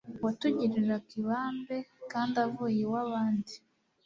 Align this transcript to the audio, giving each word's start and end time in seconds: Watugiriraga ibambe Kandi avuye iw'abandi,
Watugiriraga 0.23 1.09
ibambe 1.19 1.77
Kandi 2.11 2.35
avuye 2.45 2.77
iw'abandi, 2.85 3.53